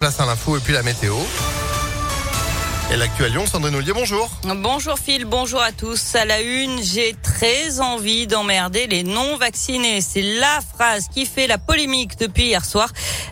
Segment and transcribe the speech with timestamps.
[0.00, 1.14] Place à l'info et puis la météo.
[2.92, 4.28] Et l'actuel Lyon, Sandrine Ollier, bonjour.
[4.56, 6.16] Bonjour Phil, bonjour à tous.
[6.16, 10.00] À la une, j'ai très envie d'emmerder les non-vaccinés.
[10.00, 12.88] C'est la phrase qui fait la polémique depuis hier soir.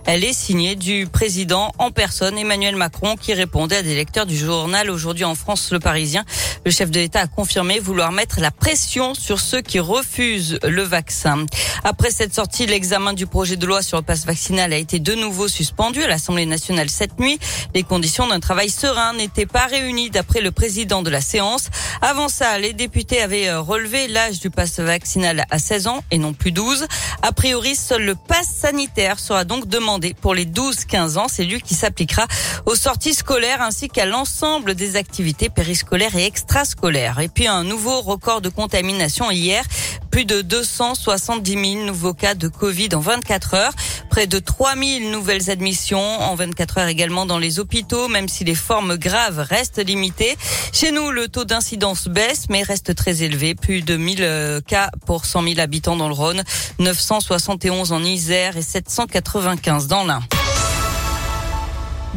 [0.06, 4.36] Elle est signée du président en personne, Emmanuel Macron, qui répondait à des lecteurs du
[4.36, 6.24] journal Aujourd'hui en France, Le Parisien.
[6.64, 10.82] Le chef de l'État a confirmé vouloir mettre la pression sur ceux qui refusent le
[10.82, 11.46] vaccin.
[11.82, 15.14] Après cette sortie, l'examen du projet de loi sur le passe vaccinal a été de
[15.14, 17.40] nouveau suspendu à l'Assemblée nationale cette nuit.
[17.74, 21.70] Les conditions d'un travail serein n'étaient pas réunis d'après le président de la séance.
[22.02, 26.18] Avant ça, les députés avaient euh, relevé l'âge du passe vaccinal à 16 ans et
[26.18, 26.86] non plus 12.
[27.22, 31.26] A priori, seul le passe sanitaire sera donc demandé pour les 12-15 ans.
[31.28, 32.26] C'est lui qui s'appliquera
[32.66, 37.20] aux sorties scolaires ainsi qu'à l'ensemble des activités périscolaires et extrascolaires.
[37.20, 39.64] Et puis un nouveau record de contamination hier.
[40.10, 43.72] Plus de 270 000 nouveaux cas de Covid en 24 heures.
[44.10, 48.54] Près de 3000 nouvelles admissions en 24 heures également dans les hôpitaux, même si les
[48.54, 50.36] formes graves restent limitées.
[50.72, 53.54] Chez nous, le taux d'incidence baisse, mais reste très élevé.
[53.54, 56.42] Plus de 1000 euh, cas pour 100 000 habitants dans le Rhône,
[56.78, 60.22] 971 en Isère et 795 dans l'Ain.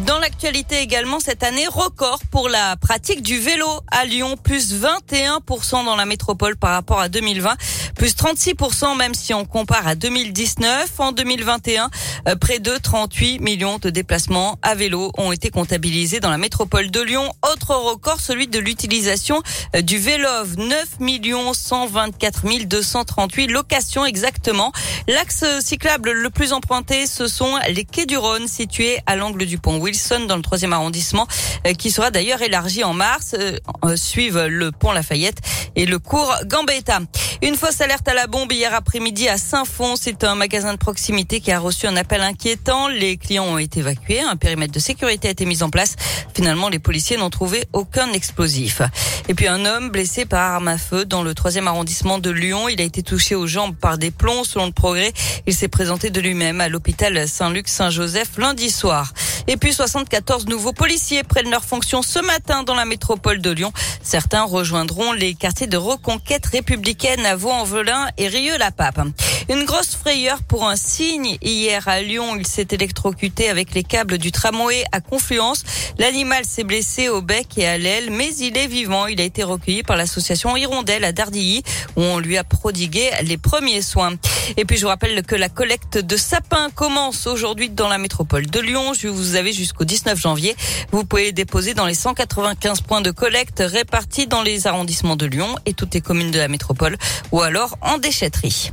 [0.05, 5.85] Dans l'actualité également cette année, record pour la pratique du vélo à Lyon, plus 21%
[5.85, 7.55] dans la métropole par rapport à 2020,
[7.95, 10.99] plus 36% même si on compare à 2019.
[10.99, 11.89] En 2021,
[12.27, 16.89] euh, près de 38 millions de déplacements à vélo ont été comptabilisés dans la métropole
[16.89, 17.31] de Lyon.
[17.51, 19.43] Autre record, celui de l'utilisation
[19.75, 24.71] euh, du Vélov, 9 millions 124 238 locations exactement.
[25.07, 29.57] L'axe cyclable le plus emprunté, ce sont les quais du Rhône situés à l'angle du
[29.57, 31.27] pont Wilson dans le troisième arrondissement,
[31.67, 33.35] euh, qui sera d'ailleurs élargi en mars.
[33.37, 35.39] Euh, euh, suivent le pont Lafayette
[35.75, 36.99] et le cours Gambetta.
[37.41, 39.95] Une fausse alerte à la bombe hier après-midi à Saint-Fond.
[39.99, 42.87] C'est un magasin de proximité qui a reçu un appel inquiétant.
[42.87, 44.21] Les clients ont été évacués.
[44.21, 45.95] Un périmètre de sécurité a été mis en place.
[46.33, 48.81] Finalement, les policiers n'ont trouvé aucun explosif.
[49.27, 52.69] Et puis un homme blessé par arme à feu dans le troisième arrondissement de Lyon.
[52.69, 54.43] Il a été touché aux jambes par des plombs.
[54.43, 55.11] Selon le progrès,
[55.47, 59.13] il s'est présenté de lui-même à l'hôpital Saint-Luc-Saint-Joseph lundi soir.
[59.47, 63.71] Et puis 74 nouveaux policiers prennent leur fonction ce matin dans la métropole de Lyon.
[64.03, 69.01] Certains rejoindront les quartiers de reconquête républicaine à Vaux-en-Velin et Rieux-la-Pape.
[69.49, 72.35] Une grosse frayeur pour un cygne hier à Lyon.
[72.37, 75.63] Il s'est électrocuté avec les câbles du tramway à Confluence.
[75.97, 79.07] L'animal s'est blessé au bec et à l'aile, mais il est vivant.
[79.07, 81.63] Il a été recueilli par l'association Hirondelle à Dardilly
[81.95, 84.13] où on lui a prodigué les premiers soins.
[84.57, 88.47] Et puis je vous rappelle que la collecte de sapins commence aujourd'hui dans la métropole
[88.47, 88.93] de Lyon.
[89.03, 90.55] Vous avez jusqu'au 19 janvier.
[90.91, 95.55] Vous pouvez déposer dans les 195 points de collecte répartis dans les arrondissements de Lyon
[95.65, 96.97] et toutes les communes de la métropole
[97.31, 98.71] ou alors en déchetterie.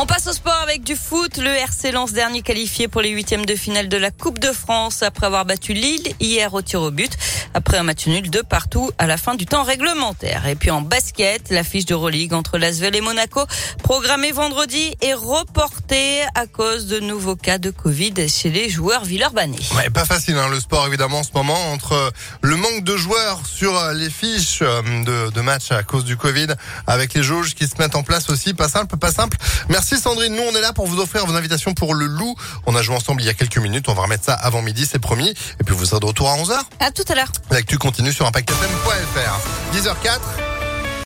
[0.00, 1.38] On passe au sport avec du foot.
[1.38, 5.02] Le RC lance dernier qualifié pour les huitièmes de finale de la Coupe de France
[5.02, 7.10] après avoir battu Lille hier au tir au but
[7.52, 10.46] après un match nul de partout à la fin du temps réglementaire.
[10.46, 13.44] Et puis en basket, l'affiche de Euroleague entre Lasvel et Monaco
[13.82, 19.58] programmée vendredi est reportée à cause de nouveaux cas de Covid chez les joueurs villeurbanais.
[19.74, 23.40] Ouais, pas facile hein, le sport évidemment en ce moment entre le manque de joueurs
[23.46, 26.54] sur les fiches euh, de, de matchs à cause du Covid
[26.86, 28.54] avec les jauges qui se mettent en place aussi.
[28.54, 29.36] Pas simple, pas simple.
[29.68, 29.87] Merci.
[29.90, 30.34] Merci Sandrine.
[30.34, 32.34] Nous, on est là pour vous offrir vos invitations pour le loup.
[32.66, 33.88] On a joué ensemble il y a quelques minutes.
[33.88, 35.30] On va remettre ça avant midi, c'est promis.
[35.30, 36.58] Et puis vous serez de retour à 11h.
[36.80, 37.32] À tout à l'heure.
[37.50, 39.74] L'actu continue sur ImpactFM.fr.
[39.74, 40.57] 10h04.